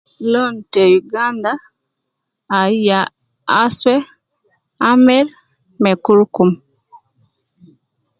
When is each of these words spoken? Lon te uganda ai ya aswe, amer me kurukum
Lon 0.31 0.53
te 0.71 0.83
uganda 0.99 1.51
ai 2.59 2.75
ya 2.87 2.99
aswe, 3.61 3.93
amer 4.89 5.25
me 5.81 5.91
kurukum 6.03 6.49